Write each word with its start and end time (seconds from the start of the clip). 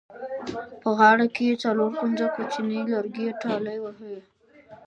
په 0.81 0.89
غاړه 0.97 1.25
کې 1.33 1.43
یې 1.49 1.55
څلور 1.63 1.91
کونجه 1.99 2.25
کوچیني 2.35 2.79
لرګي 2.91 3.27
ټالۍ 3.41 3.77
وهلې. 3.81 4.19